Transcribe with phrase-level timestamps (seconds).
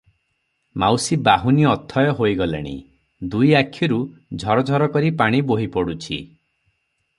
[0.83, 2.73] 'ମାଉସୀ ବାହୁନି ଅଥୟ ହୋଇ ଗଲେଣି,
[3.35, 4.01] ଦୁଇ ଆଖିରୁ
[4.45, 6.21] ଝର ଝର କରି ପାଣି ବୋହି ପଡୁଛି।